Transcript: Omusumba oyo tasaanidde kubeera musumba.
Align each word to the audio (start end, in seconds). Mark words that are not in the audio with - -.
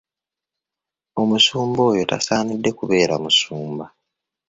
Omusumba 1.21 1.81
oyo 1.91 2.03
tasaanidde 2.11 2.69
kubeera 2.77 3.15
musumba. 3.23 3.85